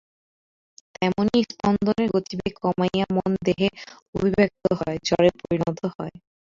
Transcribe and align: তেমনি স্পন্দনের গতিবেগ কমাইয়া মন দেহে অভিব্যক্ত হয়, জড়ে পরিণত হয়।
তেমনি 0.95 1.37
স্পন্দনের 1.49 2.07
গতিবেগ 2.15 2.53
কমাইয়া 2.63 3.05
মন 3.15 3.31
দেহে 3.45 3.67
অভিব্যক্ত 4.15 4.63
হয়, 4.79 4.97
জড়ে 5.07 5.29
পরিণত 5.39 5.79
হয়। 5.95 6.15